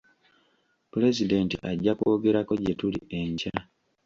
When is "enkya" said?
3.19-3.57